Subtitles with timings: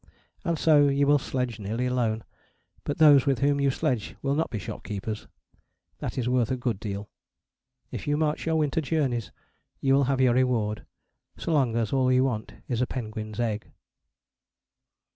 [0.43, 2.23] And so you will sledge nearly alone,
[2.85, 5.27] but those with whom you sledge will not be shopkeepers:
[5.99, 7.07] that is worth a good deal.
[7.91, 9.31] If you march your Winter Journeys
[9.79, 10.87] you will have your reward,
[11.37, 13.69] so long as all you want is a penguin's egg.